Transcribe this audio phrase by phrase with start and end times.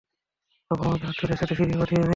[0.71, 2.09] বাবা আমাকে আত্মীয়দের সাথে সিরিয়া পাঠিয়ে দেয়।